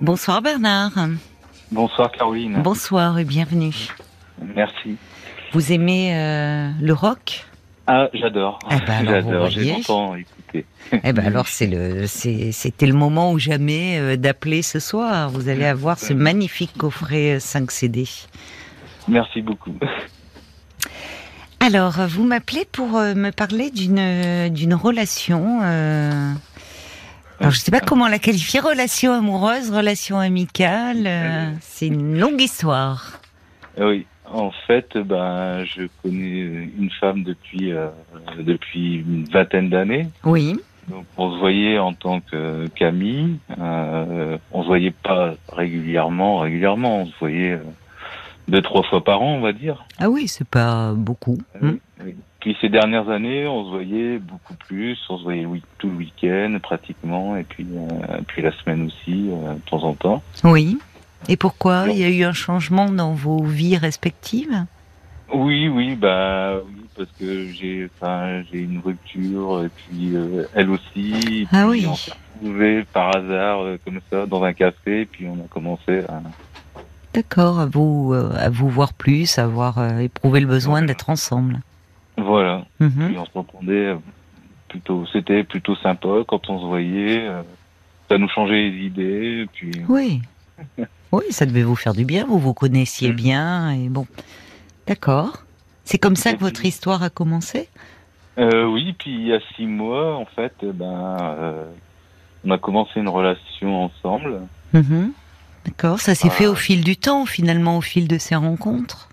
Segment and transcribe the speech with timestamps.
[0.00, 0.92] Bonsoir Bernard.
[1.72, 2.62] Bonsoir Caroline.
[2.62, 3.74] Bonsoir et bienvenue.
[4.54, 4.96] Merci.
[5.52, 7.44] Vous aimez euh, le rock?
[7.86, 8.58] Ah, j'adore.
[8.68, 9.50] Alors, vous j'adore.
[9.50, 9.72] J'ai voyez.
[9.76, 10.66] longtemps écouté.
[11.02, 15.30] Eh ben alors c'est le c'est- c'était le moment ou jamais euh, d'appeler ce soir.
[15.30, 18.06] Vous allez avoir ce magnifique coffret euh, 5 CD.
[19.08, 19.72] Merci beaucoup.
[21.60, 25.60] Alors, euh, vous m'appelez pour euh, me parler d'une euh, d'une relation.
[27.40, 31.04] Alors, je sais pas comment la qualifier, relation amoureuse, relation amicale.
[31.06, 33.20] euh, C'est une longue histoire.
[33.78, 34.06] Oui.
[34.30, 36.40] En fait, ben, je connais
[36.78, 37.88] une femme depuis euh,
[38.40, 40.08] depuis une vingtaine d'années.
[40.24, 40.58] Oui.
[40.88, 43.38] Donc, on se voyait en tant que qu'amis.
[43.58, 47.02] Euh, on se voyait pas régulièrement, régulièrement.
[47.02, 47.62] On se voyait euh,
[48.48, 49.84] deux trois fois par an, on va dire.
[49.98, 51.38] Ah oui, c'est pas beaucoup.
[51.62, 51.80] Oui.
[52.40, 54.96] Puis ces dernières années, on se voyait beaucoup plus.
[55.08, 55.46] On se voyait
[55.78, 59.94] tout le week-end pratiquement, et puis euh, puis la semaine aussi, euh, de temps en
[59.94, 60.22] temps.
[60.44, 60.78] Oui.
[61.28, 61.86] Et pourquoi.
[61.88, 64.64] Il y a eu un changement dans vos vies respectives?
[65.34, 70.70] Oui, oui, bah oui, parce que j'ai, enfin, j'ai une rupture, et puis euh, elle
[70.70, 71.42] aussi.
[71.42, 71.86] et Ah puis oui.
[71.88, 76.04] On s'est retrouvés par hasard comme ça dans un café, et puis on a commencé
[76.08, 76.22] à.
[77.14, 81.60] D'accord, à vous, à vous voir plus, à avoir éprouvé le besoin d'être ensemble.
[82.18, 82.64] Voilà.
[82.80, 83.06] Mhm.
[83.08, 83.96] Puis on s'entendait euh,
[84.68, 87.26] plutôt, c'était plutôt sympa quand on se voyait.
[87.28, 87.42] euh,
[88.10, 89.70] ça nous changeait les idées, puis.
[89.88, 90.22] Oui.
[91.12, 93.16] Oui, ça devait vous faire du bien, vous vous connaissiez Mm.
[93.16, 94.06] bien, et bon.
[94.86, 95.44] D'accord.
[95.84, 97.68] C'est comme ça que votre histoire a commencé?
[98.38, 101.64] Euh, oui, puis il y a six mois, en fait, eh ben, euh,
[102.46, 104.40] on a commencé une relation ensemble.
[104.72, 105.12] Mhm.
[105.64, 106.34] D'accord, ça s'est Ah.
[106.34, 109.08] fait au fil du temps, finalement, au fil de ces rencontres?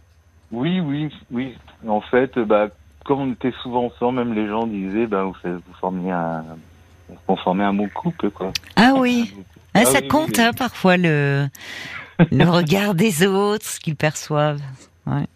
[0.51, 1.55] Oui, oui, oui.
[1.87, 2.67] En fait, bah,
[3.05, 6.43] comme on était souvent ensemble, même les gens disaient, bah, vous, vous formiez un,
[7.27, 8.51] vous formez un bon couple, quoi.
[8.75, 9.33] Ah oui,
[9.73, 11.47] Ah, Ah ça oui, compte oui, hein, parfois le,
[12.31, 14.61] le regard des autres, ce qu'ils perçoivent.
[15.05, 15.27] Ouais.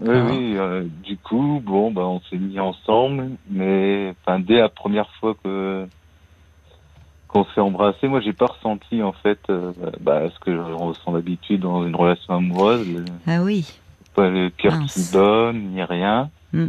[0.00, 0.54] Oui, oui.
[0.56, 5.34] euh, du coup, bon, bah, on s'est mis ensemble, mais, enfin, dès la première fois
[5.42, 5.86] que
[7.26, 11.12] qu'on s'est embrassé, moi, j'ai pas ressenti en fait, euh, bah, ce que je ressens
[11.12, 13.04] d'habitude dans une relation amoureuse.
[13.26, 13.78] Ah oui,
[14.16, 16.28] pas le cœur qui donne, ni rien.
[16.52, 16.68] Mm.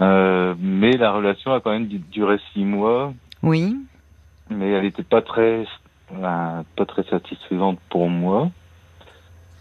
[0.00, 3.76] Euh, mais la relation a quand même du- duré six mois, oui,
[4.48, 5.66] mais elle n'était pas très,
[6.14, 8.50] euh, pas très satisfaisante pour moi.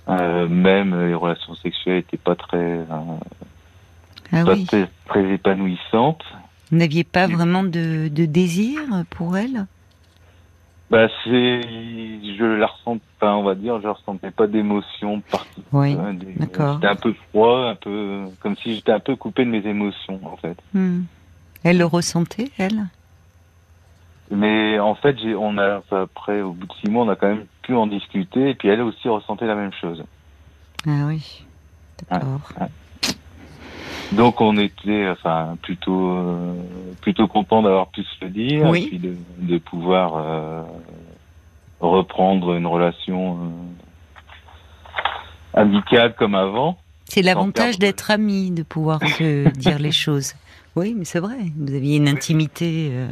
[0.08, 4.66] Euh, même les relations sexuelles n'étaient pas très, ah pas oui.
[4.66, 6.24] très, très épanouissantes.
[6.72, 9.66] Vous n'aviez pas vraiment de, de désir pour elle?
[10.90, 15.66] Bah, c'est, je la ressens, enfin, on va dire, je ressentais pas d'émotion particulière.
[15.72, 15.96] Oui,
[16.38, 16.76] d'accord.
[16.76, 20.20] J'étais un peu froid, un peu, comme si j'étais un peu coupé de mes émotions,
[20.26, 20.58] en fait.
[20.74, 21.04] Hmm.
[21.64, 22.88] Elle le ressentait, elle?
[24.32, 27.28] Mais en fait, j'ai, on a, après, au bout de six mois, on a quand
[27.28, 30.04] même pu en discuter, et puis elle aussi ressentait la même chose.
[30.88, 31.46] Ah oui,
[32.10, 32.52] d'accord.
[34.12, 36.54] Donc on était, enfin, plutôt, euh,
[37.02, 38.86] plutôt content d'avoir pu se le dire, Oui.
[38.86, 40.64] et puis de, de pouvoir euh,
[41.80, 43.38] reprendre une relation
[45.56, 46.78] euh, amicale comme avant.
[47.06, 50.34] C'est l'avantage d'être amis, de pouvoir se dire les choses.
[50.76, 53.08] Oui, mais c'est vrai, vous aviez une intimité euh,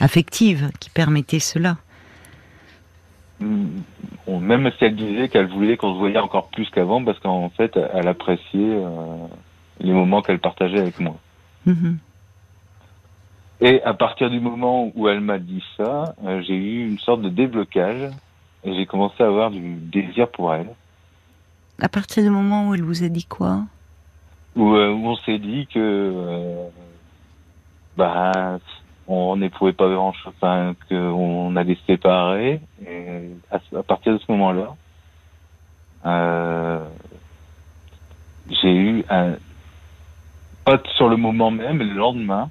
[0.00, 1.76] affective qui permettait cela.
[3.40, 3.66] Mm,
[4.40, 7.78] même si elle disait qu'elle voulait qu'on se voyait encore plus qu'avant, parce qu'en fait,
[7.94, 9.16] elle appréciait euh,
[9.82, 11.16] les moments qu'elle partageait avec moi.
[11.66, 11.98] Mhm.
[13.60, 17.22] Et à partir du moment où elle m'a dit ça, euh, j'ai eu une sorte
[17.22, 18.10] de déblocage
[18.64, 20.74] et j'ai commencé à avoir du désir pour elle.
[21.80, 23.62] À partir du moment où elle vous a dit quoi?
[24.56, 26.68] Où, euh, où on s'est dit que euh,
[27.96, 28.58] bah
[29.06, 30.34] on n'éprouvait pas grand chose,
[30.88, 32.60] qu'on allait se séparer.
[32.84, 34.76] Et à, partir de ce moment-là,
[38.48, 39.36] j'ai eu un
[40.64, 42.50] pas sur le moment même, le lendemain.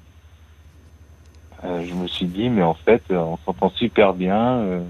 [1.64, 4.58] Euh, je me suis dit, mais en fait, euh, on s'entend super bien.
[4.58, 4.82] euh,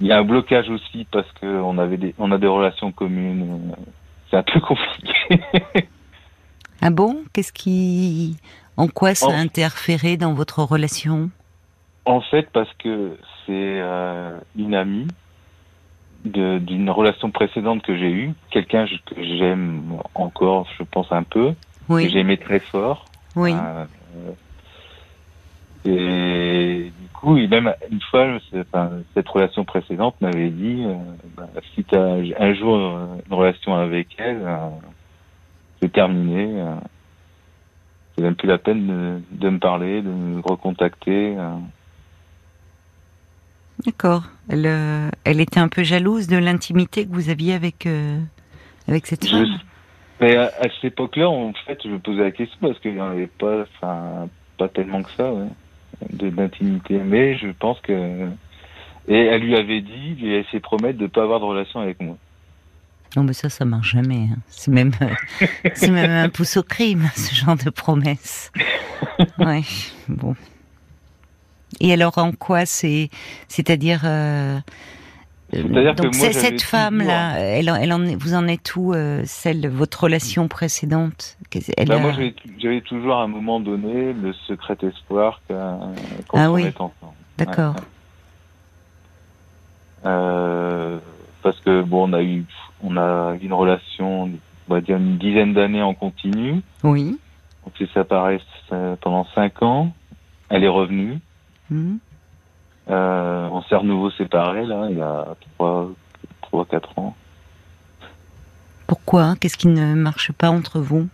[0.00, 2.92] Il y a un blocage aussi parce que on avait des, on a des relations
[2.92, 3.74] communes.
[4.30, 5.40] C'est un peu compliqué.
[6.80, 7.24] Ah bon?
[7.32, 8.36] Qu'est-ce qui.
[8.76, 11.30] En quoi ça a interféré dans votre relation?
[12.04, 13.16] En fait, parce que
[13.46, 15.06] c'est euh, une amie
[16.24, 19.82] d'une relation précédente que j'ai eue, quelqu'un que j'aime
[20.14, 21.54] encore, je pense un peu,
[21.88, 23.08] que j'aimais très fort.
[23.36, 23.52] oui.
[23.54, 23.84] Euh,
[25.86, 30.94] et du coup, et même une fois, enfin, cette relation précédente m'avait dit, euh,
[31.36, 34.68] bah, si tu as un jour euh, une relation avec elle, euh,
[35.82, 36.60] c'est terminé.
[36.60, 36.74] euh,
[38.16, 41.36] c'est même plus la peine de, de me parler, de me recontacter.
[41.36, 41.56] euh.
[43.84, 44.22] D'accord.
[44.48, 48.20] Elle, euh, elle était un peu jalouse de l'intimité que vous aviez avec, euh,
[48.86, 49.58] avec cette Je- femme.
[50.20, 53.00] Mais à, à cette époque-là, en fait, je me posais la question parce qu'il n'y
[53.00, 54.28] en avait pas, enfin,
[54.58, 55.46] pas tellement que ça, ouais,
[56.12, 56.98] de d'intimité.
[56.98, 58.28] Mais je pense que
[59.06, 62.00] et elle lui avait dit, lui avait fait promettre de pas avoir de relation avec
[62.00, 62.16] moi.
[63.16, 64.28] Non, mais ça, ça marche jamais.
[64.32, 64.38] hein.
[64.48, 68.50] C'est même, euh, c'est même un pouce au crime, ce genre de promesse.
[69.38, 69.60] Ouais,
[70.08, 70.34] bon.
[71.78, 73.10] Et alors, en quoi c'est,
[73.48, 74.58] c'est-à-dire, euh,
[75.52, 78.48] C'est-à-dire que donc moi, c'est- j'avais cette femme-là, elle, en- elle en est- vous en
[78.48, 81.36] êtes où, euh, celle, votre relation précédente
[81.76, 85.92] elle Bah, a- moi, j'avais j'avais toujours à un moment donné le secret espoir quand
[86.32, 86.62] Ah on oui.
[86.64, 86.94] est ensemble.
[87.38, 87.74] D'accord.
[87.74, 87.86] Ouais, ouais.
[90.06, 90.98] Euh,
[91.42, 92.44] parce que bon, on a eu,
[92.82, 94.24] on a eu une relation,
[94.68, 96.60] on va dire une dizaine d'années en continu.
[96.82, 97.18] Oui.
[97.66, 98.40] On s'est séparés
[99.00, 99.92] pendant cinq ans.
[100.48, 101.18] Elle est revenue.
[101.70, 101.98] Mhm.
[102.90, 105.90] Euh, on s'est à nouveau séparés là, il y a trois,
[106.42, 107.16] trois, quatre ans.
[108.86, 109.34] Pourquoi?
[109.40, 111.08] Qu'est-ce qui ne marche pas entre vous?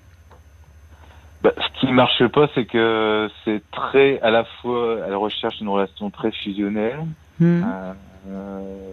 [1.43, 5.69] Bah, ce qui marche pas, c'est que c'est très, à la fois, elle recherche une
[5.69, 7.06] relation très fusionnelle.
[7.40, 7.94] Euh,
[8.28, 8.93] euh,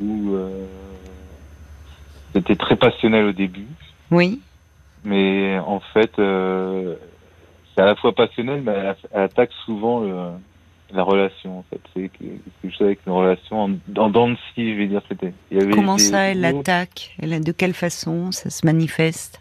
[0.00, 0.66] où euh,
[2.34, 3.68] c'était très passionnel au début,
[4.10, 4.40] Oui.
[5.04, 6.96] mais en fait, euh,
[7.74, 8.72] c'est à la fois passionnel, mais
[9.12, 10.32] elle attaque souvent le-
[10.92, 11.58] la relation.
[11.58, 12.24] En fait, c'est que-
[12.62, 15.02] quelque chose avec une relation en, en dents de scie, je vais dire.
[15.08, 15.32] C'était.
[15.72, 17.14] Comment des- ça, elle l'attaque?
[17.22, 19.40] Elle- De quelle façon ça se manifeste?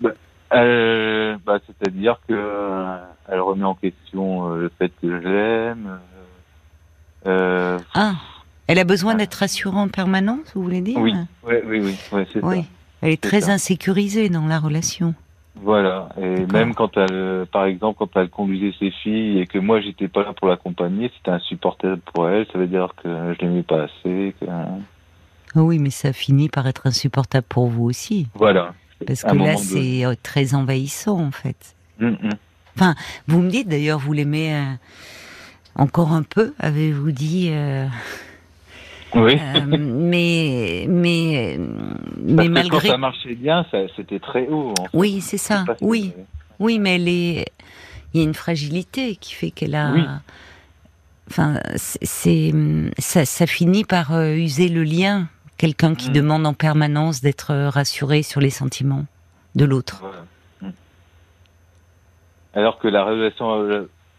[0.53, 2.97] Euh, bah, c'est-à-dire que euh,
[3.27, 5.99] elle remet en question euh, le fait que je l'aime.
[7.25, 8.13] euh, euh, Ah,
[8.67, 10.97] elle a besoin d'être rassurée en permanence, vous voulez dire?
[10.99, 12.61] Oui, ouais, oui, oui, ouais, c'est Oui.
[12.61, 12.67] ça.
[13.01, 13.51] Elle est très ça.
[13.53, 15.13] insécurisée dans la relation.
[15.61, 16.09] Voilà.
[16.21, 20.07] Et même quand elle, par exemple, quand elle conduisait ses filles et que moi j'étais
[20.07, 22.45] pas là pour l'accompagner, c'était insupportable pour elle.
[22.51, 24.35] Ça veut dire que je l'aimais pas assez.
[24.39, 24.45] Que...
[24.47, 28.27] Ah oui, mais ça finit par être insupportable pour vous aussi.
[28.35, 28.73] Voilà.
[29.05, 31.75] Parce que là, c'est euh, très envahissant, en fait.
[32.01, 32.93] Hum, hum.
[33.27, 34.73] Vous me dites d'ailleurs, vous l'aimez euh,
[35.75, 37.87] encore un peu, avez-vous dit euh,
[39.15, 39.39] Oui.
[39.39, 41.57] euh, Mais, mais,
[42.17, 42.69] mais que malgré.
[42.69, 44.73] quand ça marchait bien, ça, c'était très haut.
[44.79, 44.89] en fait.
[44.93, 45.63] Oui, c'est ça.
[45.67, 46.13] Que- Oui,
[46.59, 47.45] oui, mais elle est.
[48.13, 49.91] Il y a une fragilité qui fait qu'elle a.
[49.91, 50.03] Oui.
[51.29, 52.53] Enfin, c'est-
[52.99, 55.27] ça, ça finit par euh, user le lien.
[55.57, 56.13] Quelqu'un qui Mm.
[56.13, 59.05] demande en permanence d'être euh, rassuré sur les sentiments
[59.55, 59.97] de l'autre.
[60.01, 60.23] Voilà.
[60.63, 60.71] Hum.
[62.53, 63.49] Alors que la relation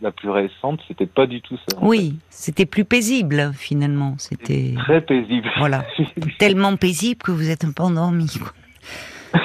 [0.00, 1.76] la plus récente, c'était pas du tout ça.
[1.82, 4.14] Oui, c'était plus paisible finalement.
[4.18, 5.48] C'était Très paisible.
[5.58, 5.84] voilà,
[6.38, 8.26] tellement paisible que vous êtes un peu endormi.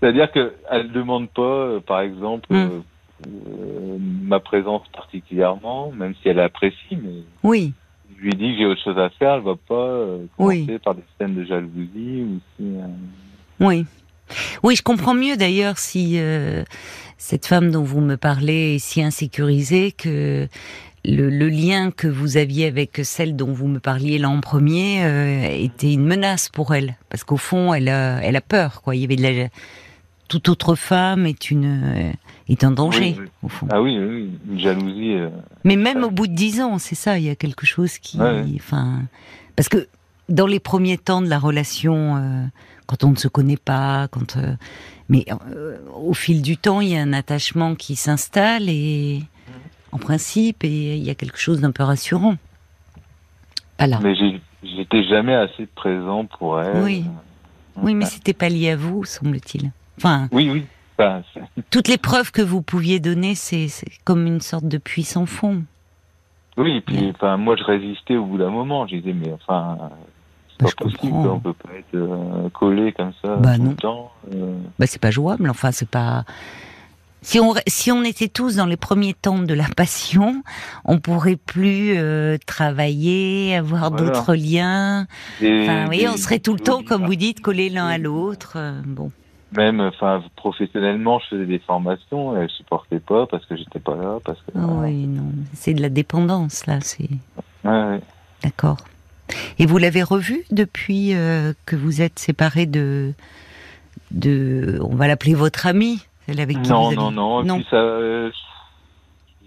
[0.00, 2.56] C'est-à-dire que elle demande pas, euh, par exemple, Mm.
[2.56, 2.68] euh,
[3.26, 7.74] euh, ma présence particulièrement, même si elle apprécie, mais Oui,
[8.16, 10.78] je lui dis que j'ai autre chose à faire, elle va pas euh, commencer Oui.
[10.82, 12.72] par des scènes de jalousie ou si.
[13.60, 13.84] oui,
[14.62, 14.76] oui.
[14.76, 16.64] Je comprends mieux d'ailleurs si euh,
[17.18, 20.48] cette femme dont vous me parlez est si insécurisée que
[21.04, 25.48] le, le lien que vous aviez avec celle dont vous me parliez l'an premier euh,
[25.50, 28.82] était une menace pour elle, parce qu'au fond, elle a, elle a peur.
[28.82, 29.48] Quoi, il y avait de la
[30.28, 32.12] toute autre femme est une euh,
[32.48, 33.28] est un danger Oui, oui.
[33.44, 33.66] au fond.
[33.70, 35.14] Ah oui, oui, une jalousie.
[35.14, 35.28] euh,
[35.64, 38.18] Mais même au bout de dix ans, c'est ça, il y a quelque chose qui,
[38.18, 38.44] ouais.
[38.56, 39.02] enfin,
[39.56, 39.88] parce que
[40.30, 42.44] dans les premiers temps de la relation, euh,
[42.86, 44.54] quand on ne se connaît pas, quand, euh,
[45.08, 49.22] mais euh, au fil du temps, il y a un attachement qui s'installe et,
[49.92, 52.36] en principe, et il y a quelque chose d'un peu rassurant.
[53.78, 53.98] Voilà.
[54.02, 54.14] Mais
[54.62, 56.82] j'étais jamais assez présent pour elle.
[56.82, 57.04] Oui.
[57.82, 59.70] Oui, mais c'était pas lié à vous, semble-t-il.
[59.96, 60.66] Enfin, Oui, oui.
[60.98, 61.22] Enfin,
[61.70, 63.68] toutes les preuves que vous pouviez donner, c'est
[64.04, 65.62] comme une sorte de puits sans fond.
[66.58, 68.86] oui, et puis enfin, moi je résistais au bout d'un moment.
[68.86, 69.78] Je disais, mais enfin,
[70.62, 71.22] Bah, je comprends.
[71.22, 71.32] quoi.
[71.34, 73.70] on peut pas être euh, collé comme ça Bah, tout non.
[73.70, 74.10] le temps.
[74.34, 74.54] euh.
[74.78, 75.48] bah, c'est pas jouable.
[75.50, 76.24] Enfin, c'est pas.
[77.22, 80.42] Si on si on était tous dans les premiers temps de la passion,
[80.86, 84.06] on pourrait plus euh, travailler, avoir Voilà.
[84.06, 85.06] d'autres liens.
[85.40, 87.98] Des- Enfin, vous voyez, on serait tout le temps, comme vous dites, collés l'un à
[87.98, 88.54] l'autre.
[88.56, 89.10] euh, Bon,
[89.54, 93.96] Même, enfin, professionnellement, je faisais des formations, et elle supportait pas parce que j'étais pas
[93.96, 94.52] là, parce que.
[94.56, 96.78] Ah oui, non, c'est de la dépendance là.
[96.80, 97.08] C'est
[97.64, 98.00] Ouais, ouais.
[98.42, 98.78] d'accord.
[99.58, 103.12] Et vous l'avez revu depuis euh, que vous êtes séparés de
[104.10, 106.96] de, on va l'appeler votre amie, celle avec qui Non, vous avez...
[106.96, 107.44] non, non.
[107.44, 107.56] Non.
[107.56, 108.30] puis ça, euh,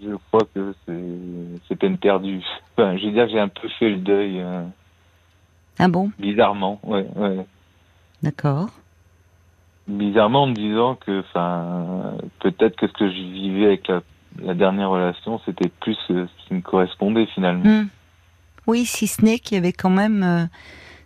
[0.02, 0.74] je crois que
[1.68, 2.40] c'est peine perdue.
[2.76, 4.62] Enfin, je veux dire, j'ai un peu fait le deuil, euh,
[5.78, 7.46] Ah bon, bizarrement, ouais, ouais.
[8.22, 8.68] d'accord.
[9.86, 14.00] Bizarrement en me disant que, enfin, peut-être que ce que je vivais avec la,
[14.42, 17.64] la dernière relation, c'était plus ce qui me correspondait finalement.
[17.64, 17.88] Hmm.
[18.66, 20.44] Oui, si ce n'est qu'il y avait quand même, euh,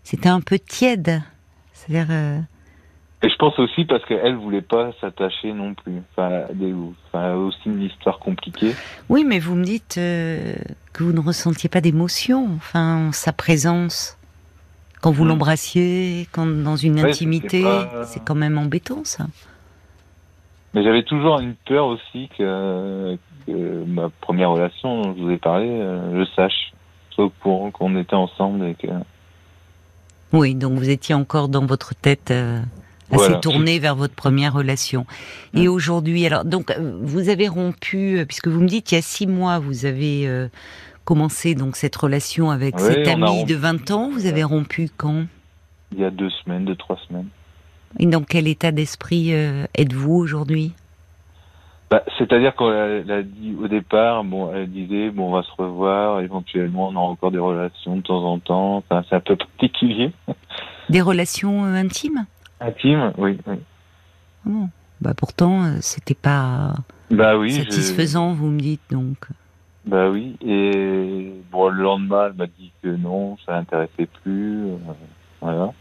[0.03, 1.23] c'était un peu tiède.
[1.73, 2.07] C'est-à-dire.
[2.11, 2.39] euh,
[3.23, 6.01] Et je pense aussi parce qu'elle voulait pas s'attacher non plus.
[6.13, 6.73] Enfin, des,
[7.13, 8.73] enfin, aussi une histoire compliquée.
[9.09, 10.55] Oui, mais vous me dites euh,
[10.93, 14.17] que vous ne ressentiez pas d'émotion, enfin, sa présence.
[15.01, 15.29] Quand vous Mm.
[15.29, 19.27] l'embrassiez, quand dans une Ouais, intimité, pas- c'est quand même embêtant, ça.
[20.75, 25.39] Mais j'avais toujours une peur aussi que, que ma première relation dont je vous ai
[25.39, 26.73] parlé, euh, je sache.
[27.19, 28.87] Soit au courant qu'on était ensemble et que.
[30.33, 32.61] Oui, donc vous étiez encore dans votre tête euh,
[33.11, 33.39] assez Voilà.
[33.39, 35.05] tournée vers votre première relation.
[35.53, 38.99] Et aujourd'hui, alors, donc, euh, vous avez rompu, euh, puisque vous me dites, il y
[38.99, 40.47] a six mois, vous avez euh,
[41.05, 44.11] commencé donc cette relation avec cet ami de 20 ans.
[44.11, 45.25] Vous avez rompu quand?
[45.91, 47.27] Il y a deux semaines, deux, trois semaines.
[47.99, 50.73] Et dans quel état d'esprit euh, êtes-vous aujourd'hui?
[51.91, 56.21] Bah, C'est-à-dire qu'elle a dit au départ, bon, elle disait, bon, on va se revoir,
[56.21, 58.77] éventuellement, on aura encore des relations de temps en temps.
[58.77, 60.13] Enfin, c'est un peu particulier.
[60.91, 62.27] Des relations euh, intimes?
[62.61, 63.57] Intime, oui, oui.
[64.45, 64.69] Ah bon?
[65.01, 66.75] Bah pourtant, euh, c'était pas
[67.11, 67.51] Bah oui.
[67.51, 69.17] je- satisfaisant, vous me dites donc.
[69.87, 70.37] Bah oui.
[70.45, 74.65] Et bon, le lendemain, elle m'a dit que non, ça l'intéressait plus.
[74.67, 74.77] euh,
[75.41, 75.73] voilà.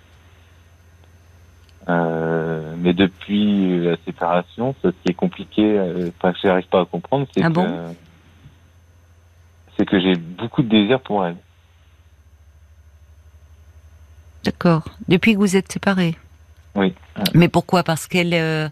[1.89, 6.85] Euh, mais depuis la séparation, ce qui est compliqué, euh, enfin, que j'arrive pas à
[6.85, 7.95] comprendre, c'est Ah que bon?
[9.77, 11.37] c'est que j'ai beaucoup de désir pour elle.
[14.43, 14.83] D'accord.
[15.07, 16.15] Depuis que vous êtes séparés?
[16.75, 16.93] Oui.
[17.33, 17.83] Mais pourquoi?
[17.83, 18.69] Parce qu'elle, euh,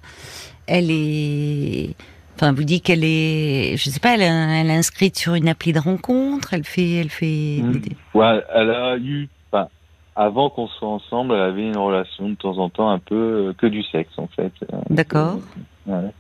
[0.68, 1.96] elle est.
[2.36, 4.26] Enfin, vous dites qu'elle est, je sais pas, elle, est-
[4.62, 6.54] elle est inscrite sur une appli de rencontre.
[6.54, 7.62] Elle fait, elle fait.
[7.62, 7.82] Mm.
[8.14, 9.30] Ouais, elle a eu,
[10.16, 13.16] avant qu'on soit ensemble, elle avait une relation de temps en temps un peu
[13.50, 14.54] euh, que du sexe en fait.
[14.72, 15.40] Euh, D'accord.
[15.86, 16.12] Ouais.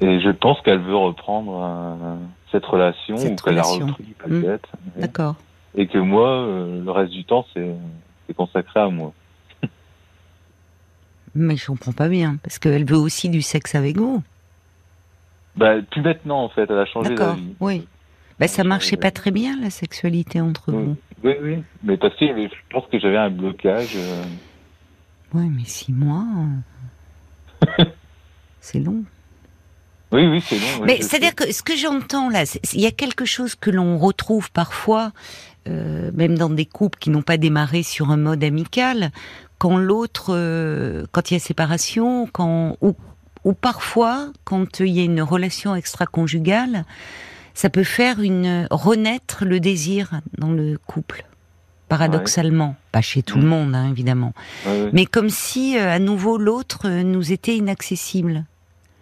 [0.00, 2.16] Et je pense qu'elle veut reprendre euh,
[2.52, 3.86] cette relation Cette ou qu'elle a relation.
[3.86, 3.90] Mm.
[3.90, 4.68] repris peut-être.
[4.96, 5.34] D'accord.
[5.76, 7.74] Et que moi, euh, le reste du temps, c'est
[8.26, 9.12] c'est consacré à moi.
[11.34, 14.22] Mais je comprends pas bien parce qu'elle veut aussi du sexe avec vous.
[15.56, 17.34] Bah, plus maintenant en fait, elle a changé D'accord.
[17.34, 17.54] d'avis.
[17.60, 17.86] Oui.
[18.38, 20.84] Bah, ça marchait pas très bien la sexualité entre Oui.
[20.84, 20.96] vous.
[21.24, 21.62] Oui, oui.
[21.82, 23.94] Mais parce que je pense que j'avais un blocage.
[23.96, 24.22] euh,
[25.34, 26.24] Oui, mais six mois,
[27.78, 27.84] euh,
[28.60, 29.02] c'est long.
[30.12, 30.84] Oui, oui, c'est long.
[30.86, 34.50] Mais c'est-à-dire que ce que j'entends là, il y a quelque chose que l'on retrouve
[34.52, 35.12] parfois,
[35.68, 39.10] euh, même dans des couples qui n'ont pas démarré sur un mode amical,
[39.58, 40.28] quand l'autre,
[41.10, 42.94] quand il y a séparation, quand ou,
[43.44, 46.84] ou parfois quand il y a une relation extra-conjugale,
[47.58, 51.24] ça peut faire une renaître le désir dans le couple.
[51.88, 53.48] Paradoxalement, pas chez tout le Mm.
[53.48, 54.32] monde hein, évidemment,
[54.64, 54.90] Ouais, ouais.
[54.92, 58.44] mais comme si euh, à nouveau l'autre euh, nous était inaccessible.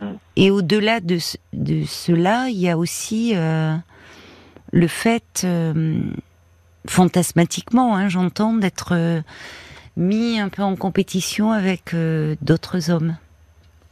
[0.01, 0.07] Mm.
[0.37, 3.77] Et au-delà de, ce- de cela, il y a aussi euh,
[4.73, 6.01] le fait, euh,
[6.87, 9.21] fantasmatiquement, hein, j'entends, d'être euh,
[9.99, 13.17] mis un peu en compétition avec euh, d'autres hommes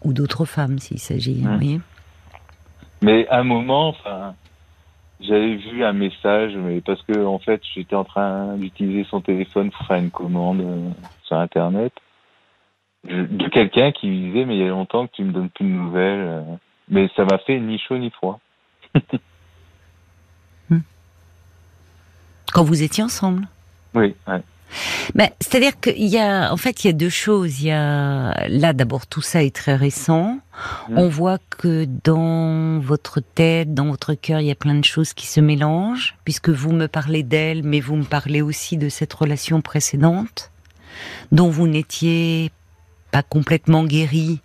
[0.04, 1.34] ou d'autres femmes, s'il s'agit.
[1.42, 1.48] Mm.
[1.48, 1.80] vous voyez
[3.02, 4.34] Mais à un moment, enfin,
[5.26, 9.70] j'avais vu un message, mais parce que en fait, j'étais en train d'utiliser son téléphone
[9.70, 10.90] pour faire une commande euh,
[11.24, 11.92] sur Internet
[13.08, 15.50] Je- de quelqu'un qui me disait mais il y a longtemps que tu me donnes
[15.50, 16.20] plus de nouvelles.
[16.20, 16.42] euh.
[16.88, 18.40] Mais ça m'a fait ni chaud ni froid.
[22.52, 23.48] Quand vous étiez ensemble?
[23.94, 24.42] Oui, ouais.
[25.14, 27.60] Ben, c'est-à-dire qu'il y a, en fait, il y a deux choses.
[27.60, 30.38] Il y a, là, d'abord, tout ça est très récent.
[30.88, 30.98] Mm.
[30.98, 35.12] On voit que dans votre tête, dans votre cœur, il y a plein de choses
[35.12, 39.12] qui se mélangent, puisque vous me parlez d'elle, mais vous me parlez aussi de cette
[39.12, 40.50] relation précédente,
[41.32, 42.50] dont vous n'étiez
[43.10, 44.40] pas complètement guéri.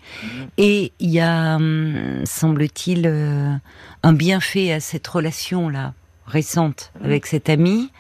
[0.58, 3.54] Et il y a, hum, semble-t-il, euh,
[4.04, 5.94] un bienfait à cette relation-là,
[6.28, 7.06] récente, Mhm.
[7.06, 7.92] avec cet ami.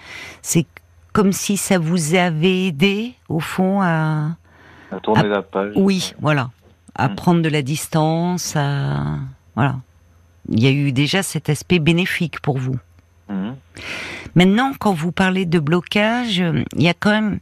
[0.43, 0.67] C'est
[1.13, 4.35] comme si ça vous avait aidé, au fond, à...
[4.91, 5.73] À tourner la page.
[5.75, 6.49] Oui, voilà.
[6.95, 7.15] À Mm.
[7.15, 9.17] prendre de la distance, à...
[9.55, 9.75] Voilà.
[10.49, 12.77] Il y a eu déjà cet aspect bénéfique pour vous.
[13.29, 13.55] Mhm.
[14.35, 16.37] Maintenant, quand vous parlez de blocage,
[16.75, 17.39] il y a quand même...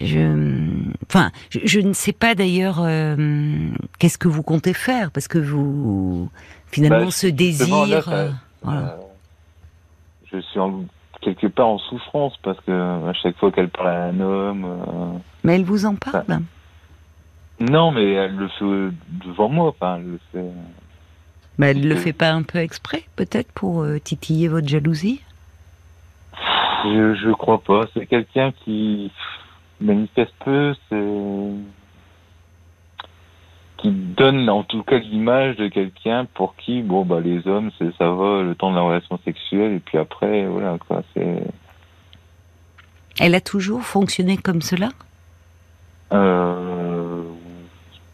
[0.00, 0.66] Je,
[1.08, 5.38] enfin, je, je ne sais pas d'ailleurs euh, qu'est-ce que vous comptez faire, parce que
[5.38, 6.28] vous,
[6.72, 8.08] finalement, Bah, ce là, désir...
[8.08, 8.30] euh,
[8.62, 8.80] voilà.
[8.80, 8.96] Euh,
[10.32, 10.84] je suis en-
[11.24, 12.72] quelque part en souffrance parce que
[13.08, 16.24] à chaque fois qu'elle parle à un homme, euh, Mais elle vous en parle?
[17.60, 18.94] Non, mais elle le fait
[19.26, 19.68] devant moi.
[19.68, 20.50] Enfin, elle le fait.
[21.58, 21.98] Mais elle le Euh.
[21.98, 25.20] fait pas un peu exprès, peut-être, pour euh, titiller votre jalousie?
[26.84, 27.82] Je, je crois pas.
[27.94, 29.10] C'est quelqu'un qui
[29.80, 31.50] manifeste peu, c'est
[33.84, 37.94] qui donne en tout cas l'image de quelqu'un pour qui, bon, bah, les hommes, c'est,
[37.98, 41.42] ça va le temps de la relation sexuelle, et puis après, voilà, quoi, c'est.
[43.20, 44.88] Elle a toujours fonctionné comme cela?
[46.12, 47.22] Euh,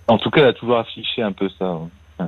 [0.08, 1.78] en tout cas, elle a toujours affiché un peu ça.
[2.18, 2.26] ouais.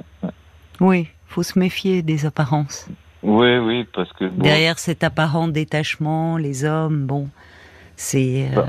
[0.80, 2.88] Oui, faut se méfier des apparences.
[3.24, 7.28] Oui, oui, parce que bon, Derrière cet apparent détachement, les hommes, bon,
[7.96, 8.48] c'est.
[8.52, 8.68] euh, Bah,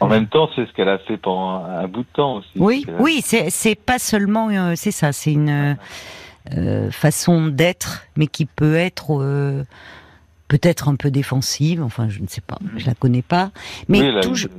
[0.00, 2.50] en même temps, c'est ce qu'elle a fait pendant un bout de temps aussi.
[2.56, 5.76] Oui, oui, c'est pas seulement, euh, c'est ça, c'est une
[6.56, 9.64] euh, façon d'être, mais qui peut être euh,
[10.46, 11.82] peut-être un peu défensive.
[11.82, 13.50] Enfin, je ne sais pas, je la connais pas,
[13.88, 14.50] mais oui, elle a eu toujours.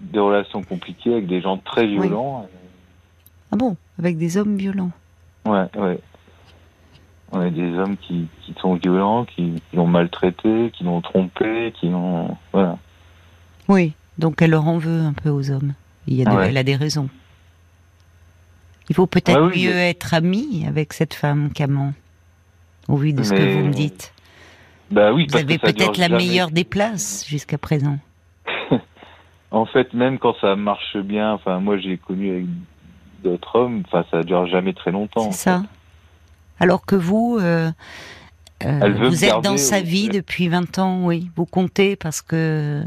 [0.00, 2.48] des relations compliquées avec des gens très violents.
[3.52, 4.92] Ah bon, avec des hommes violents.
[5.44, 5.98] Ouais, ouais.
[7.32, 11.72] On a des hommes qui, qui sont violents, qui, qui l'ont maltraité, qui l'ont trompé,
[11.78, 12.36] qui l'ont.
[12.52, 12.76] Voilà.
[13.68, 15.74] Oui, donc elle leur en veut un peu aux hommes.
[16.06, 16.48] Il y a Ouais.
[16.48, 17.08] Elle a des raisons.
[18.88, 21.92] Il faut peut-être Ouais, oui, mieux être ami avec cette femme qu'amant,
[22.88, 24.12] au vu de ce que vous me dites.
[24.90, 26.16] Bah oui, Vous parce avez peut-être la jamais.
[26.18, 27.98] meilleure des places jusqu'à présent.
[29.52, 32.46] En fait, même quand ça marche bien, enfin, moi j'ai connu avec
[33.24, 35.32] d'autres hommes, enfin, ça dure jamais très longtemps.
[35.32, 35.60] C'est ça.
[35.62, 36.64] fait.
[36.64, 37.72] Alors que vous, euh,
[38.64, 41.32] euh, vous êtes dans sa vie depuis 20 ans, oui.
[41.34, 42.84] Vous comptez parce que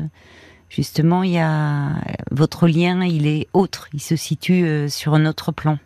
[0.76, 1.92] justement, il y a
[2.32, 5.78] votre lien, il est autre, il se situe euh, sur un autre plan.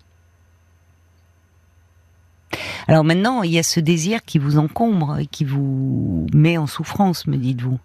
[2.88, 6.67] Alors maintenant, il y a ce désir qui vous encombre et qui vous met en
[6.67, 7.79] souffrance, me dites-vous.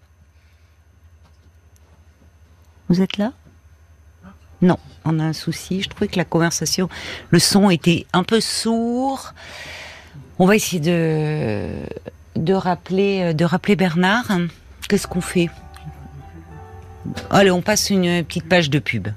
[2.88, 3.32] Vous êtes là?
[4.60, 5.82] Non, on a un souci.
[5.82, 6.88] Je trouvais que la conversation,
[7.30, 9.34] le son était un peu sourd.
[10.38, 11.68] On va essayer de
[12.36, 14.30] de rappeler de rappeler Bernard.
[14.88, 15.50] Qu'est-ce qu'on fait?
[17.30, 19.08] Allez, on passe une petite page de pub.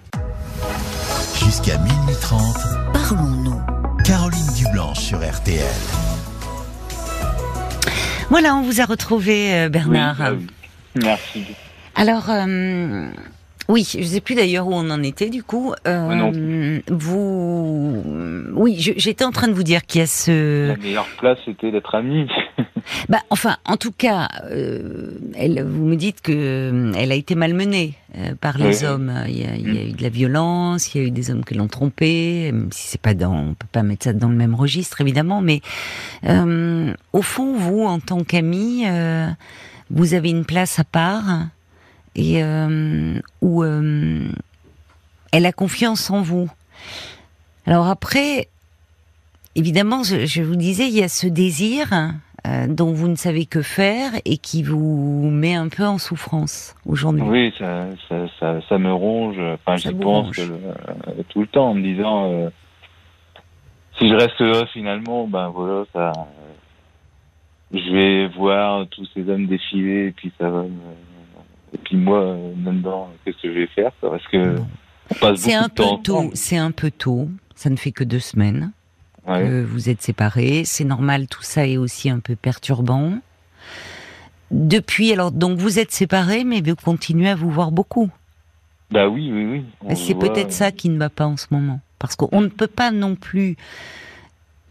[1.43, 2.55] Jusqu'à minuit 30,
[2.93, 3.61] Parlons-nous.
[4.03, 5.63] Caroline Dublanche sur RTL.
[8.29, 10.17] Voilà, on vous a retrouvé euh, Oui, Bernard.
[10.19, 10.47] ah oui.
[10.95, 11.45] Merci.
[11.95, 13.07] Alors, euh,
[13.67, 15.73] oui, je ne sais plus d'ailleurs où on en était du coup.
[15.87, 16.31] Euh, Moi non
[16.89, 18.03] vous,
[18.53, 21.71] oui, j'étais en train de vous dire qu'il y a ce, La meilleure place, c'était
[21.71, 22.27] d'être amis.
[23.09, 27.35] bah, enfin, en tout cas, euh, elle, vous me dites que euh, elle a été
[27.35, 28.85] malmenée euh, par les Oui.
[28.85, 29.13] hommes.
[29.27, 31.31] Il y, a, il y a eu de la violence, il y a eu des
[31.31, 32.51] hommes qui l'ont trompée.
[32.51, 35.41] Même si c'est pas dans, on peut pas mettre ça dans le même registre évidemment,
[35.41, 35.61] mais
[37.13, 39.27] au fond, vous, en tant qu'ami, euh,
[39.89, 41.23] vous avez une place à part
[42.15, 44.27] et euh, où euh,
[45.31, 46.49] elle a confiance en vous.
[47.65, 48.47] Alors après,
[49.55, 51.87] évidemment, je, je vous disais, il y a ce désir
[52.47, 56.75] euh, dont vous ne savez que faire et qui vous met un peu en souffrance
[56.85, 57.23] aujourd'hui.
[57.23, 59.37] Oui, ça, ça, ça, ça me ronge.
[59.39, 60.57] Enfin, j'y pense euh,
[61.29, 62.49] tout le temps en me disant euh,
[63.97, 66.11] si je reste là, finalement, ben voilà, ça.
[67.73, 70.63] je vais voir tous ces hommes défiler et puis ça va.
[70.63, 70.69] me-
[71.75, 74.55] Et puis moi, euh, là-dedans, qu'est-ce que je vais faire Parce que
[75.11, 76.31] on passe C'est beaucoup un de temps peu tôt.
[76.33, 77.29] C'est un peu tôt.
[77.53, 78.71] Ça ne fait que deux semaines.
[79.27, 79.41] Ouais.
[79.41, 80.63] que vous êtes séparés.
[80.65, 83.13] C'est normal, tout ça est aussi un peu perturbant.
[84.51, 88.09] Depuis, alors, donc vous êtes séparés, mais vous continuez à vous voir beaucoup.
[88.91, 89.95] Bah oui, oui, oui.
[89.95, 91.81] C'est peut-être euh, ça qui ne va pas en ce moment.
[91.99, 93.57] Parce qu'on ne peut pas non plus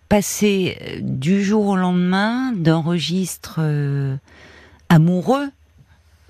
[0.09, 4.17] passer euh, du jour au lendemain d'un registre euh,
[4.89, 5.49] amoureux.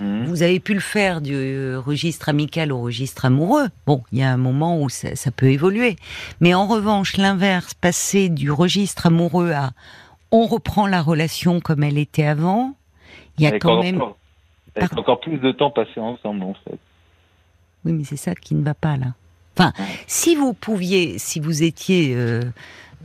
[0.01, 0.27] Mhm.
[0.27, 3.69] Vous avez pu le faire du euh, registre amical au registre amoureux.
[3.87, 5.97] Bon, il y a un moment où ça, ça peut évoluer.
[6.41, 9.71] Mais en revanche, l'inverse, passer du registre amoureux à
[10.31, 12.75] on reprend la relation comme elle était avant,
[13.39, 14.03] il y a Avec quand encore- même...
[14.75, 16.79] avec encore plus de temps passé ensemble, en fait.
[17.85, 19.15] Oui, mais c'est ça qui ne va pas là.
[19.57, 19.73] Enfin,
[20.09, 22.43] si vous pouviez, si vous étiez, euh,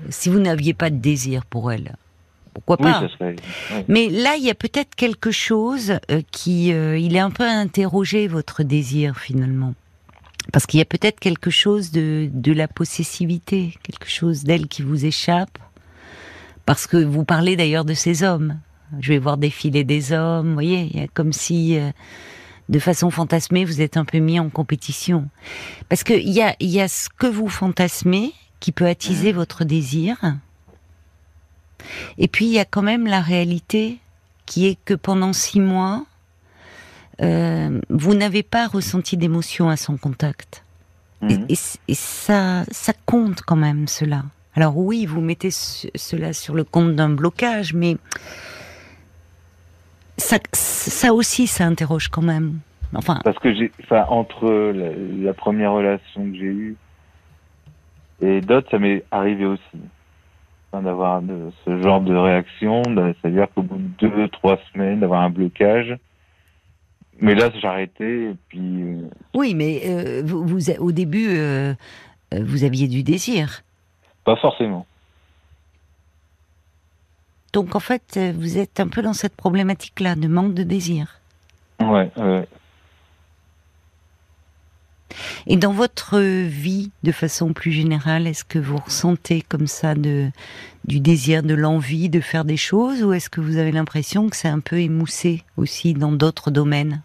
[0.10, 1.96] si vous n'aviez pas de désir pour elle,
[2.54, 3.36] pourquoi Oui, pas ça serait.
[3.72, 3.86] ouais.
[3.88, 7.44] Mais là, il y a peut-être quelque chose euh, qui, euh, il est un peu
[7.46, 9.74] à interroger votre désir finalement,
[10.52, 14.82] parce qu'il y a peut-être quelque chose de de la possessivité, quelque chose d'elle qui
[14.82, 15.58] vous échappe,
[16.66, 18.60] parce que vous parlez d'ailleurs de ces hommes.
[19.00, 21.92] Je vais voir défiler des hommes, vous voyez, il y a comme si euh,
[22.70, 25.28] de façon fantasmée, vous êtes un peu mis en compétition.
[25.90, 30.18] Parce qu'il y a, y a ce que vous fantasmez qui peut attiser votre désir.
[32.18, 33.98] Et puis, il y a quand même la réalité
[34.46, 36.06] qui est que pendant six mois,
[37.22, 40.64] euh, vous n'avez pas ressenti d'émotion à son contact.
[41.30, 41.46] Et, Mhm.
[41.90, 44.24] et ça, ça compte quand même, cela.
[44.56, 47.98] Alors oui, vous mettez ce- cela sur le compte d'un blocage, mais
[50.18, 52.60] ça, ça aussi, ça interroge quand même.
[52.96, 54.90] Enfin, Parce que j'ai, enfin, entre la,
[55.24, 56.76] la première relation que j'ai eue
[58.22, 59.62] Et d'autres, ça m'est arrivé aussi.
[60.72, 61.22] D'avoir
[61.66, 65.98] ce genre de réaction, de- c'est-à-dire qu'au bout de deux, trois semaines, d'avoir un blocage.
[67.20, 69.02] Mais là, j'ai arrêté, et puis, euh,
[69.34, 71.74] Oui, mais euh, vous, vous- au début, euh,
[72.32, 73.64] vous aviez du désir.
[74.24, 74.86] pas forcément.
[77.52, 81.20] Donc en fait, vous êtes un peu dans cette problématique-là de manque de désir.
[81.80, 82.48] Ouais, ouais.
[85.48, 90.30] Et dans votre vie, de façon plus générale, est-ce que vous ressentez comme ça de,
[90.86, 94.36] du désir, de l'envie de faire des choses, ou est-ce que vous avez l'impression que
[94.36, 97.02] c'est un peu émoussé aussi dans d'autres domaines?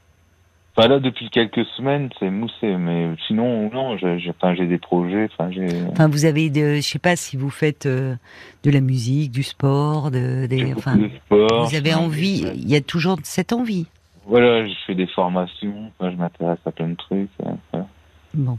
[0.77, 4.79] Enfin, là, depuis quelques semaines, c'est moussé, mais sinon, non, j'ai, j'ai, enfin, j'ai des
[4.79, 8.17] projets, enfin, vous avez, de, je sais pas si vous faites euh,
[8.65, 11.69] de la musique, du sport, de, des, beaucoup enfin, de sport.
[11.69, 12.45] vous avez envie.
[12.57, 13.87] Il y a toujours cette envie.
[14.27, 17.31] Voilà, je fais des formations, je m'intéresse à plein de trucs.
[17.39, 17.87] voilà.
[18.33, 18.59] Bon.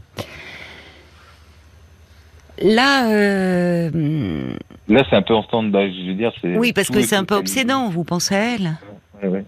[2.58, 4.54] Là, euh,
[4.88, 6.32] Là, c'est un peu en stand-by, je veux dire.
[6.58, 7.88] Oui, parce que est c'est un peu obsédant.
[7.90, 8.76] Vous pensez à elle?
[9.22, 9.44] Ouais, ouais.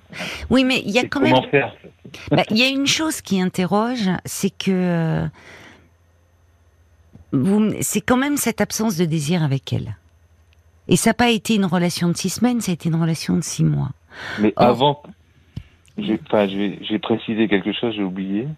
[0.51, 1.33] Oui, mais il y a quand même.
[1.33, 1.75] Comment faire
[2.31, 5.27] Bah, Il y a une chose qui interroge, c'est que euh,
[7.33, 9.97] vous, c'est quand même cette absence de désir avec elle.
[10.89, 13.37] Et ça n'a pas été une relation de six semaines, ça a été une relation
[13.37, 13.91] de six mois.
[14.41, 15.03] Mais avant,
[15.99, 18.49] j'ai pas, j'ai précisé quelque chose, j'ai oublié.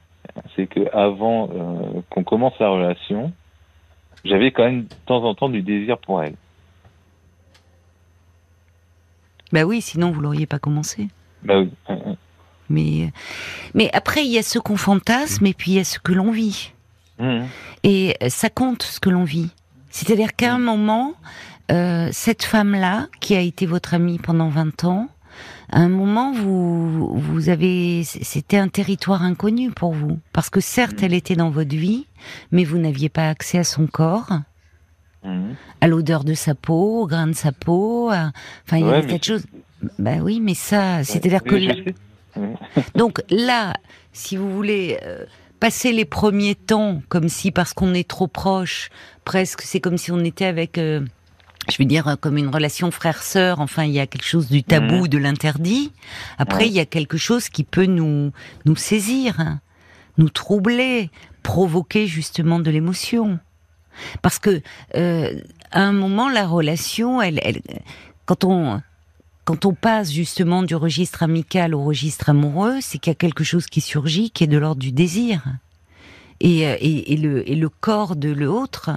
[0.55, 3.33] C'est que avant euh, qu'on commence la relation,
[4.25, 6.35] j'avais quand même de temps en temps du désir pour elle.
[9.53, 11.09] Bah oui, sinon vous l'auriez pas commencé.
[11.43, 11.71] Bah oui.
[11.89, 12.15] euh, euh.
[12.69, 13.13] Mais,
[13.75, 16.13] mais après, il y a ce qu'on fantasme et puis il y a ce que
[16.13, 16.73] l'on vit.
[17.19, 17.47] Mhm.
[17.83, 19.51] Et euh, ça compte ce que l'on vit.
[19.91, 21.15] C'est-à-dire qu'à un moment,
[21.73, 25.09] euh, cette femme-là, qui a été votre amie pendant 20 ans,
[25.71, 30.19] à un moment, vous, vous avez, c'était un territoire inconnu pour vous.
[30.33, 32.07] Parce que certes, elle était dans votre vie,
[32.51, 34.31] mais vous n'aviez pas accès à son corps,
[35.23, 35.55] Mhm.
[35.83, 38.09] à l'odeur de sa peau, au grain de sa peau.
[38.11, 38.33] à-
[38.67, 39.45] Enfin, il y Ouais, avait de choses.
[39.99, 41.75] Bah oui, mais ça, c'est-à-dire que là-
[42.95, 43.75] donc là,
[44.13, 45.25] si vous voulez euh,
[45.59, 48.89] passer les premiers temps comme si parce qu'on est trop proche,
[49.25, 51.01] presque c'est comme si on était avec, euh,
[51.69, 53.61] je veux dire comme une relation frère-sœur.
[53.61, 55.09] Enfin, il y a quelque chose du tabou, Mhm.
[55.09, 55.93] de l'interdit.
[56.39, 56.69] Après, Ouais.
[56.69, 58.33] il y a quelque chose qui peut nous
[58.65, 59.61] nous saisir, hein,
[60.19, 61.11] nous troubler,
[61.43, 63.39] provoquer justement de l'émotion.
[64.23, 64.63] Parce que
[64.97, 65.41] euh,
[65.73, 67.61] à un moment, la relation, elle, elle
[68.27, 68.81] quand on
[69.45, 73.43] quand on passe justement du registre amical au registre amoureux, c'est qu'il y a quelque
[73.43, 75.43] chose qui surgit, qui est de l'ordre du désir.
[76.41, 78.91] Et, euh, et, et le, et le corps de l'autre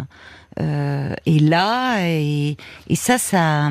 [0.57, 3.69] est là, et, et ça, ça,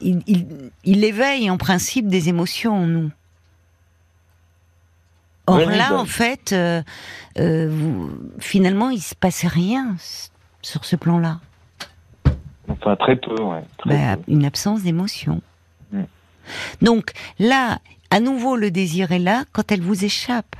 [0.00, 0.46] il, il,
[0.84, 3.10] il éveille en principe des émotions en nous.
[5.46, 5.98] Or Oui, là, bah.
[5.98, 6.82] en fait, euh,
[7.38, 9.96] euh, vous- finalement, il se passait rien
[10.62, 11.40] sur ce plan-là.
[12.68, 13.64] Enfin, très peu, ouais.
[13.78, 14.30] Très Bah, peu.
[14.32, 15.42] une absence d'émotion.
[15.92, 16.02] Mm.
[16.80, 17.10] Donc
[17.40, 20.54] là, à nouveau, le désir est là quand elle vous échappe.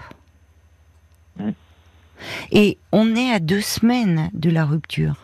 [1.38, 1.50] Mm.
[2.50, 5.14] Et on est à deux semaines de la rupture.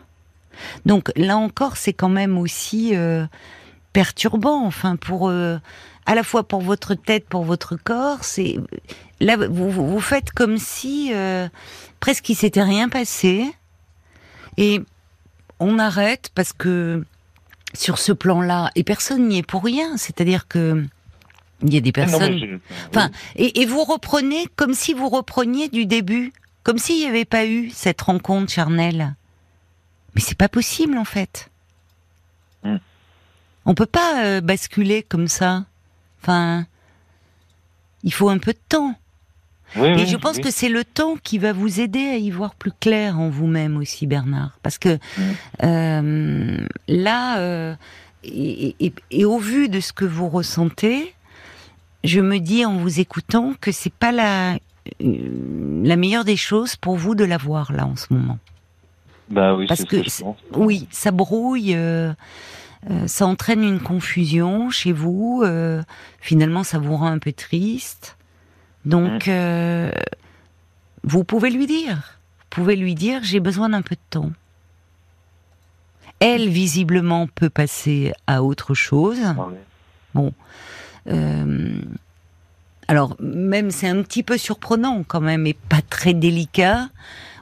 [0.86, 3.26] Donc là encore, c'est quand même aussi euh,
[3.92, 5.58] perturbant, enfin pour euh,
[6.06, 8.22] à la fois pour votre tête, pour votre corps.
[8.22, 8.56] C'est
[9.20, 11.48] là vous, faites comme si euh,
[12.00, 13.44] presque il s'était rien passé
[14.56, 14.80] et
[15.60, 17.04] on arrête parce que
[17.74, 19.96] sur ce plan-là, et personne n'y est pour rien.
[19.96, 20.84] C'est-à-dire que
[21.62, 22.60] il y a des Ah, non, personnes.
[22.90, 27.24] Enfin, et, et vous reprenez comme si vous repreniez du début, comme s'il n'y avait
[27.24, 29.16] pas eu cette rencontre charnelle.
[30.18, 31.48] Mais c'est pas possible en fait.
[32.64, 32.78] Mm.
[33.66, 35.64] On peut pas euh, basculer comme ça.
[36.20, 36.66] Enfin,
[38.02, 38.96] il faut un peu de temps.
[39.76, 40.42] Oui, Et oui, je pense oui.
[40.42, 43.76] que c'est le temps qui va vous aider à y voir plus clair en vous-même
[43.76, 44.58] aussi, Bernard.
[44.64, 44.98] Parce que
[45.62, 47.76] euh, là, euh,
[48.24, 51.14] et, et- et au vu de ce que vous ressentez,
[52.02, 54.56] je me dis en vous écoutant que c'est pas la
[54.98, 58.38] la meilleure des choses pour vous de la voir là en ce moment.
[59.30, 60.36] Bah oui, Parce que que je c'est- pense.
[60.54, 62.12] Oui, ça brouille, euh,
[62.90, 65.42] euh, ça entraîne une confusion chez vous.
[65.44, 65.82] euh,
[66.20, 68.16] finalement, ça vous rend un peu triste.
[68.84, 69.90] Donc, Mmh.
[71.04, 74.30] vous pouvez lui dire, vous pouvez lui dire, j'ai besoin d'un peu de temps.
[76.20, 79.18] Elle, visiblement, peut passer à autre chose.
[80.16, 80.22] Ah.
[81.08, 81.80] Euh,
[82.88, 86.88] alors, même c'est un petit peu surprenant quand même, et pas très délicat,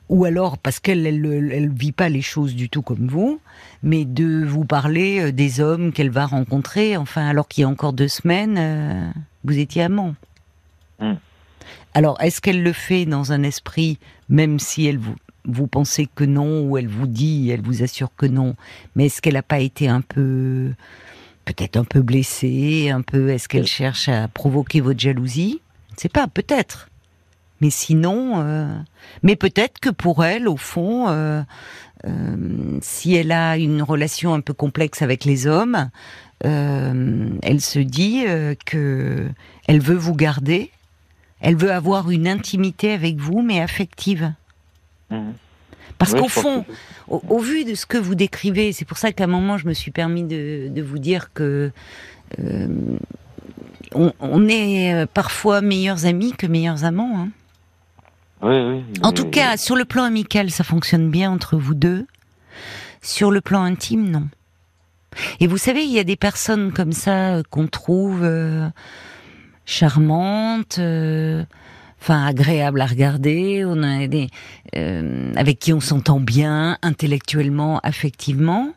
[0.08, 3.40] ou alors parce qu'elle elle, elle, elle vit pas les choses du tout comme vous,
[3.82, 7.68] mais de vous parler euh, des hommes qu'elle va rencontrer, enfin, alors qu'il y a
[7.68, 9.10] encore deux semaines, euh,
[9.44, 10.14] vous étiez amant.
[11.00, 11.14] Mm.
[11.94, 15.16] Alors, est-ce qu'elle le fait dans un esprit, même si elle vous,
[15.46, 18.54] vous pensez que non, ou elle vous dit, elle vous assure que non,
[18.94, 20.72] mais est-ce qu'elle n'a pas été un peu,
[21.44, 25.60] peut-être un peu blessée, un peu, est-ce qu'elle cherche à provoquer votre jalousie?
[25.90, 26.90] Je ne sais pas, peut-être.
[27.60, 28.68] Mais sinon, euh,
[29.22, 31.42] mais peut-être que pour elle, au fond, euh,
[32.06, 35.90] euh, si elle a une relation un peu complexe avec les hommes,
[36.42, 38.24] elle se dit
[38.66, 39.26] que
[39.66, 40.70] elle veut vous garder,
[41.40, 44.32] elle veut avoir une intimité avec vous, mais affective.
[45.10, 45.30] Mmh.
[45.96, 46.66] Parce qu'au fond,
[47.08, 49.72] au, vu de ce que vous décrivez, c'est pour ça qu'à un moment je me
[49.72, 51.72] suis permis de, vous dire que
[53.94, 57.18] on, est parfois meilleurs amis que meilleurs amants.
[57.18, 57.30] Hein.
[58.42, 62.06] En tout cas, sur le plan amical, ça fonctionne bien entre vous deux.
[63.02, 64.28] Sur le plan intime, non.
[65.40, 68.68] Et vous savez, il y a des personnes comme ça euh, qu'on trouve euh,
[69.64, 71.44] charmantes, euh,
[72.00, 74.28] enfin agréables à regarder, on a des,
[75.36, 78.72] avec qui on s'entend bien intellectuellement, affectivement.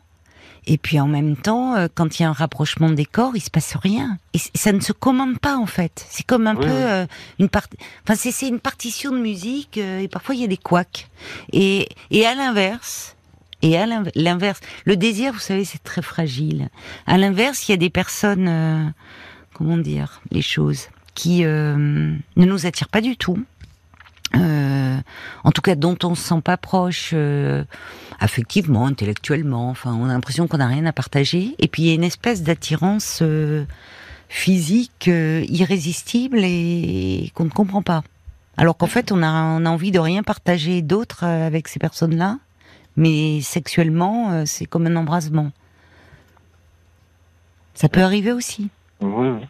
[0.70, 3.40] Et puis en même temps, euh, quand il y a un rapprochement des corps, il
[3.40, 4.18] se passe rien.
[4.34, 6.06] Et ça ne se commande pas en fait.
[6.08, 7.06] C'est comme un peu euh,
[7.40, 7.76] une partie.
[8.04, 11.08] Enfin, c'est une partition de musique euh, et parfois il y a des couacs.
[11.52, 13.16] Et, et à l'inverse,
[13.62, 16.68] et à l'inverse, le désir, vous savez, c'est très fragile.
[17.04, 18.94] À l'inverse, il y a des personnes,
[19.52, 23.44] comment dire, les choses, qui ne nous attirent pas du tout.
[24.34, 27.14] En tout cas, dont on se sent pas proche
[28.20, 29.70] affectivement, intellectuellement.
[29.70, 31.56] Enfin, on a l'impression qu'on n'a rien à partager.
[31.58, 33.64] Et puis il y a une espèce d'attirance euh,
[34.28, 38.04] physique euh, irrésistible et qu'on ne comprend pas.
[38.56, 41.78] Alors qu'en fait, on a, on a envie de rien partager d'autre euh, avec ces
[41.78, 42.38] personnes-là,
[42.96, 45.50] mais sexuellement, c'est comme un embrasement.
[47.74, 48.68] Ça peut arriver aussi.
[49.00, 49.46] Oui, oui.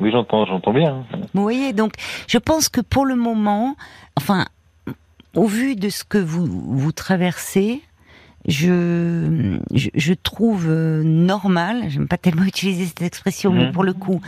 [0.00, 1.04] Oui, j'entends, j'entends bien.
[1.34, 1.92] Vous voyez, donc
[2.26, 3.76] je pense que pour le moment,
[4.16, 4.46] enfin,
[5.34, 7.82] au vu de ce que vous, vous traversez,
[8.46, 13.72] je, je, trouve euh, normal, j'aime pas tellement utiliser cette expression, mais mhm.
[13.72, 14.20] pour le coup,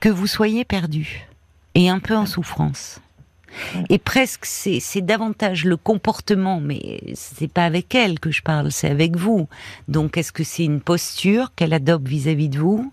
[0.00, 1.26] que vous soyez perdu
[1.74, 3.00] et un peu en souffrance.
[3.90, 8.72] Et presque, c'est, c'est davantage le comportement, mais c'est pas avec elle que je parle,
[8.72, 9.48] c'est avec vous.
[9.88, 12.92] Donc, est-ce que c'est une posture qu'elle adopte vis-à-vis de vous?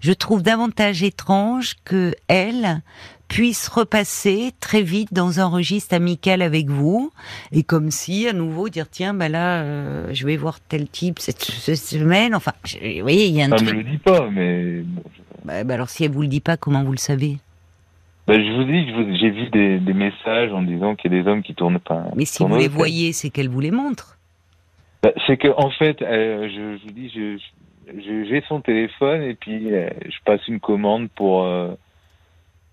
[0.00, 2.82] Je trouve davantage étrange que elle
[3.28, 7.10] puisse repasser très vite dans un registre amical avec vous
[7.50, 11.18] et comme si à nouveau dire tiens ben là euh, je vais voir tel type
[11.18, 13.68] cette, semaine enfin vous voyez il y a un truc.
[13.68, 14.84] me le dit pas mais
[15.46, 17.38] bah, bah, alors si elle vous le dit pas comment vous le savez?
[18.26, 21.28] Bah, je vous dis j'ai vu des, des, messages en disant qu'il y a des
[21.28, 24.16] hommes qui tournent pas mais si vous les voyez c'est qu'elle vous les montre
[25.02, 27.36] bah, c'est que en fait euh, je, je, vous dis je
[27.98, 31.44] j'ai son téléphone et puis euh, je passe une commande pour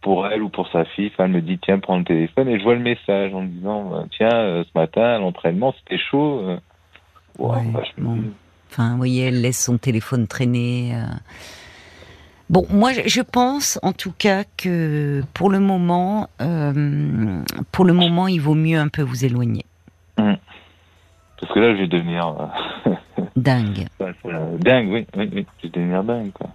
[0.02, 1.12] pour elle ou pour sa fille.
[1.18, 4.06] elle me dit tiens prends le téléphone et je vois le message en disant bah,
[4.16, 6.40] tiens euh, ce matin à l'entraînement c'était chaud.
[6.42, 6.58] Euh.
[8.70, 10.94] Enfin, vous voyez, elle laisse son téléphone traîner.
[12.50, 12.54] Euh.
[12.54, 16.30] Bon, moi, je pense, en tout cas, que pour le moment,
[17.72, 19.66] pour le moment, il vaut mieux un peu vous éloigner.
[20.18, 20.34] Mmh.
[21.40, 22.36] Parce que là, je vais devenir
[23.36, 23.88] dingue.
[24.60, 26.50] dingue, oui, oui, oui, je vais devenir dingue, quoi.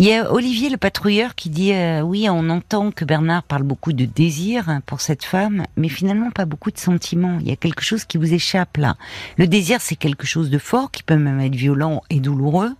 [0.00, 3.64] Il y a Olivier le patrouilleur qui dit euh, oui, on entend que Bernard parle
[3.64, 7.38] beaucoup de désir hein, pour cette femme, mais finalement pas beaucoup de sentiments.
[7.40, 8.94] Il y a quelque chose qui vous échappe là.
[9.38, 12.70] Le désir, c'est quelque chose de fort qui peut même être violent et douloureux,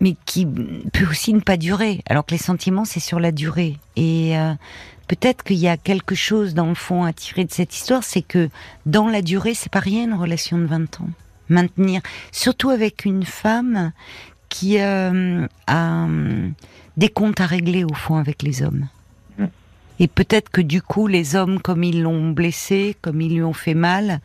[0.00, 2.02] mais qui peut aussi ne pas durer.
[2.06, 3.78] Alors que les sentiments, c'est sur la durée.
[3.96, 4.52] Et euh,
[5.08, 8.22] peut-être qu'il y a quelque chose dans le fond à tirer de cette histoire, c'est
[8.22, 8.48] que
[8.86, 11.08] dans la durée, c'est pas rien une relation de 20 ans
[11.48, 12.00] maintenir,
[12.32, 13.92] surtout avec une femme
[14.48, 16.48] qui euh, a euh,
[16.96, 18.88] des comptes à régler au fond avec les hommes.
[19.38, 19.46] Mm.
[20.00, 23.52] Et peut-être que du coup, les hommes, comme ils l'ont blessé, comme ils lui ont
[23.52, 24.20] fait mal,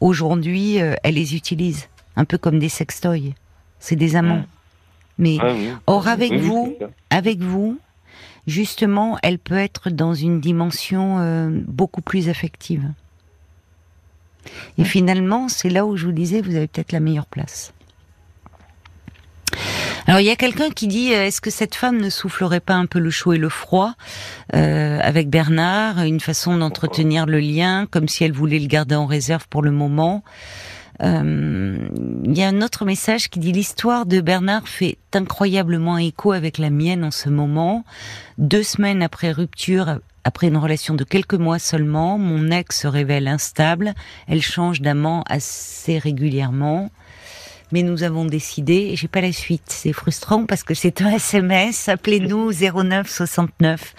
[0.00, 3.34] aujourd'hui, euh, elle les utilise un peu comme des sextoys.
[3.78, 4.38] C'est des amants.
[4.38, 4.46] Mm.
[5.18, 5.54] Mais ah
[5.86, 6.76] or avec vous,
[7.10, 7.78] avec vous,
[8.46, 12.90] justement, elle peut être dans une dimension beaucoup plus affective.
[14.78, 17.72] Et finalement, c'est là où je vous disais, vous avez peut-être la meilleure place.
[20.06, 22.74] Alors il y a quelqu'un qui dit euh, est-ce que cette femme ne soufflerait pas
[22.74, 23.94] un peu le chaud et le froid
[24.54, 29.06] euh, avec Bernard, une façon d'entretenir le lien, comme si elle voulait le garder en
[29.06, 30.22] réserve pour le moment?
[31.02, 31.88] Euh,
[32.24, 36.58] il y a un autre message qui dit l'histoire de Bernard fait incroyablement écho avec
[36.58, 37.84] la mienne en ce moment.
[38.38, 43.28] Deux semaines après rupture, après une relation de quelques mois seulement, mon ex se révèle
[43.28, 43.94] instable.
[44.26, 46.90] Elle change d'amant assez régulièrement.
[47.74, 49.64] Mais nous avons décidé, et j'ai pas la suite.
[49.66, 51.88] C'est frustrant parce que c'est un SMS.
[51.88, 53.94] Appelez-nous 09 69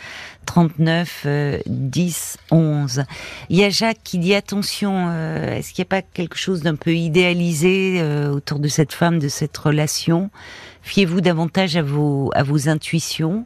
[0.46, 1.28] 39
[1.66, 3.04] 10 11.
[3.50, 6.62] Il y a Jacques qui dit attention, euh, est-ce qu'il n'y a pas quelque chose
[6.62, 10.30] d'un peu idéalisé euh, autour de cette femme, de cette relation?
[10.82, 13.46] Fiez-vous davantage à vos à vos intuitions.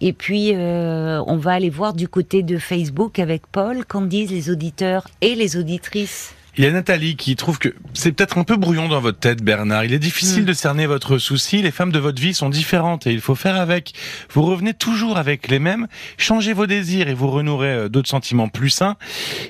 [0.00, 4.30] Et puis, euh, on va aller voir du côté de Facebook avec Paul, qu'en disent
[4.30, 6.32] les auditeurs et les auditrices?
[6.56, 9.42] Il y a Nathalie qui trouve que c'est peut-être un peu brouillon dans votre tête,
[9.42, 9.84] Bernard.
[9.84, 10.46] Il est difficile Mm.
[10.46, 11.62] de cerner votre souci.
[11.62, 13.92] Les femmes de votre vie sont différentes et il faut faire avec.
[14.32, 15.88] Vous revenez toujours avec les mêmes.
[16.16, 18.96] Changez vos désirs et vous renouerez euh, d'autres sentiments plus sains.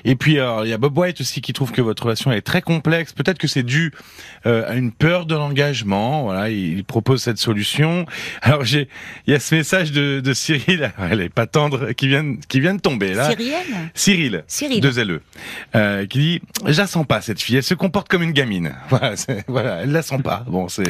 [0.03, 2.41] Et puis, alors, il y a Bob White aussi qui trouve que votre relation est
[2.41, 3.13] très complexe.
[3.13, 3.93] Peut-être que c'est dû
[4.47, 6.23] euh, à une peur de l'engagement.
[6.23, 8.05] Voilà, il propose cette solution.
[8.41, 8.89] Alors, j'ai,
[9.27, 10.91] il y a ce message de, de Cyril.
[11.11, 13.29] Elle est pas tendre, qui vient, qui vient de tomber là.
[13.29, 13.55] Cyrielle
[13.93, 14.81] Cyril, Cyril.
[14.81, 15.21] deux LE,
[15.75, 16.41] euh, qui dit
[16.95, 18.73] sens pas cette fille, elle se comporte comme une gamine.
[18.89, 19.13] Voilà,
[19.47, 20.43] voilà elle la sent pas.
[20.47, 20.83] Bon, c'est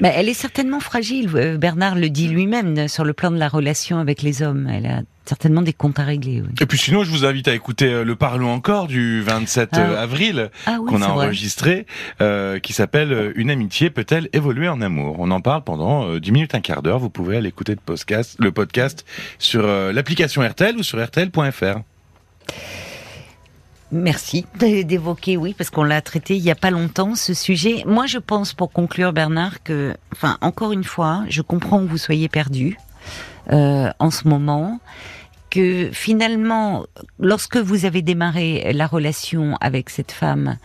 [0.00, 1.30] Mais elle est certainement fragile.
[1.34, 4.68] euh, Bernard le dit lui-même euh, sur le plan de la relation avec les hommes.
[4.72, 6.40] Elle a certainement des comptes à régler.
[6.40, 6.48] oui.
[6.60, 10.00] Et puis sinon, je vous invite à écouter euh, le Parlons encore du 27 Ah.
[10.02, 11.86] avril Ah oui, qu'on a enregistré,
[12.20, 15.16] euh, qui s'appelle Une amitié peut-elle évoluer en amour?
[15.18, 16.98] On en parle pendant euh, 10 minutes, un quart d'heure.
[16.98, 19.04] Vous pouvez aller écouter le podcast, le podcast
[19.38, 21.80] sur euh, l'application RTL ou sur RTL.fr.
[23.92, 27.84] Merci d'évoquer, oui, parce qu'on l'a traité il y a pas longtemps ce sujet.
[27.86, 31.98] Moi, je pense, pour conclure, Bernard, que, enfin, encore une fois, je comprends que vous
[31.98, 32.78] soyez perdu
[33.52, 34.80] euh, en ce moment,
[35.50, 36.86] que finalement,
[37.20, 40.56] lorsque vous avez démarré la relation avec cette femme.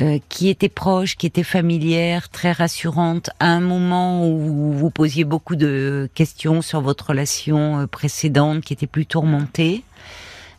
[0.00, 5.24] euh, qui était proche, qui était familière, très rassurante, à un moment où vous posiez
[5.24, 9.84] beaucoup de questions sur votre relation euh, précédente, qui était plus tourmentée.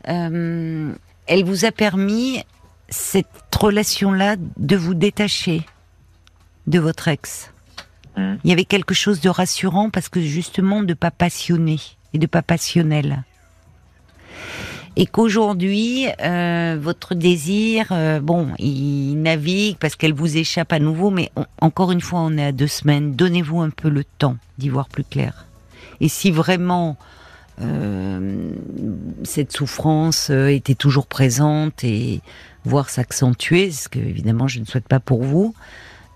[0.07, 0.93] Euh,
[1.27, 2.43] elle vous a permis,
[2.89, 5.61] cette relation-là, de vous détacher
[6.67, 7.51] de votre ex.
[8.17, 8.39] Mhm.
[8.43, 11.79] Il y avait quelque chose de rassurant parce que justement de pas passionné
[12.13, 13.23] et de pas passionnel.
[14.97, 21.09] Et qu'aujourd'hui, euh, votre désir, euh, bon, il navigue parce qu'elle vous échappe à nouveau,
[21.11, 23.13] mais on- encore une fois, on est à deux semaines.
[23.13, 25.45] Donnez-vous un peu le temps d'y voir plus clair.
[25.99, 26.95] Et si vraiment
[29.23, 32.21] cette souffrance euh, était toujours présente et
[32.65, 35.55] voire s'accentuer, ce que évidemment je ne souhaite pas pour vous,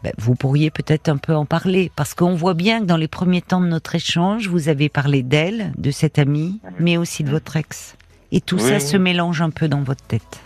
[0.04, 1.91] ben, vous pourriez peut-être un peu en parler.
[1.95, 5.23] Parce qu'on voit bien que dans les premiers temps de notre échange, vous avez parlé
[5.23, 7.95] d'elle, de cette amie, mais aussi de votre ex.
[8.32, 10.39] Et tout Oui, ça se mélange un peu dans votre tête.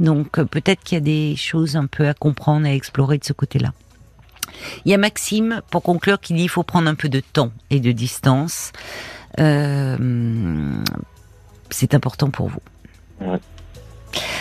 [0.00, 3.24] Donc euh, peut-être qu'il y a des choses un peu à comprendre, à explorer de
[3.24, 3.72] ce côté-là.
[4.84, 7.50] Il y a Maxime, pour conclure, qui dit qu'il faut prendre un peu de temps
[7.70, 8.72] et de distance.
[9.40, 9.96] Euh,
[11.70, 12.60] c'est important pour vous.
[13.20, 13.40] Ouais.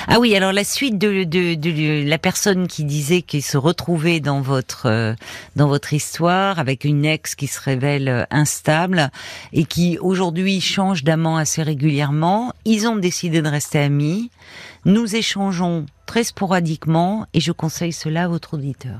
[0.07, 4.19] Ah oui, alors la suite de, de, de la personne qui disait qu'il se retrouvait
[4.19, 5.13] dans votre euh,
[5.55, 9.09] dans votre histoire avec une ex qui se révèle euh, instable
[9.53, 14.29] et qui aujourd'hui change d'amant assez régulièrement, ils ont décidé de rester amis.
[14.85, 18.99] Nous échangeons très sporadiquement et je conseille cela à votre auditeur.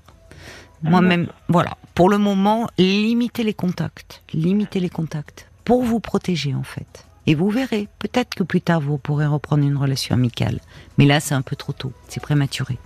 [0.82, 1.77] Moi-même, voilà.
[1.95, 4.21] Pour le moment, limitez les contacts.
[4.34, 5.47] Limitez les contacts.
[5.65, 7.06] Pour vous protéger, en fait.
[7.26, 10.60] Et vous verrez, peut-être que plus tard, vous pourrez reprendre une relation amicale.
[10.97, 11.93] Mais là, c'est un peu trop tôt.
[12.08, 12.78] C'est prématuré.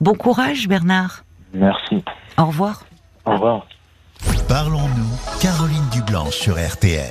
[0.00, 1.24] Bon courage, Bernard.
[1.52, 2.02] Merci.
[2.38, 2.84] Au revoir.
[3.26, 3.66] Au revoir.
[4.48, 7.08] Parlons-nous, Caroline Dublanche sur RTL.